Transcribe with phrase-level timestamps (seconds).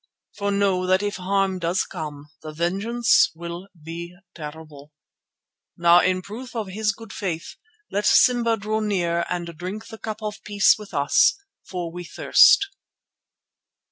[0.35, 4.91] For know that if harm does come, the vengeance will be terrible.
[5.77, 7.55] Now in proof of his good faith,
[7.91, 11.35] let Simba draw near and drink the cup of peace with us,
[11.69, 12.65] for we thirst."